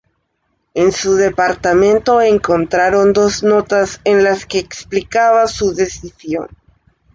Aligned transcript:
En 0.73 0.91
su 0.91 1.13
departamento 1.13 2.23
encontraron 2.23 3.13
dos 3.13 3.43
notas 3.43 4.01
en 4.03 4.23
las 4.23 4.47
que 4.47 4.57
explicaba 4.57 5.45
su 5.45 5.75
decisión. 5.75 6.47